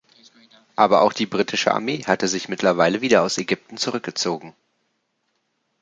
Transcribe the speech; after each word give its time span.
Aber 0.75 1.03
auch 1.03 1.13
die 1.13 1.27
britische 1.27 1.75
Armee 1.75 2.03
hatte 2.05 2.27
sich 2.27 2.49
mittlerweile 2.49 3.01
wieder 3.01 3.21
aus 3.21 3.37
Ägypten 3.37 3.77
zurückgezogen. 3.77 4.55